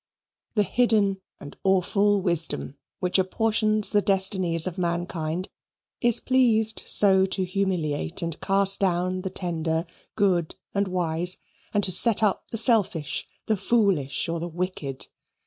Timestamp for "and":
1.39-1.55, 8.23-8.41, 10.73-10.87, 11.71-11.83